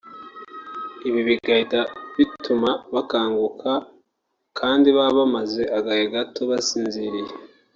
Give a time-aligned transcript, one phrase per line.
[1.07, 3.71] ibi bigatuma bahita bakanguka
[4.59, 7.31] kandi baba bamaze agahe gato basinziriye